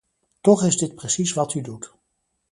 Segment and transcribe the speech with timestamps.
[0.41, 1.93] Toch is dit precies wat u doet.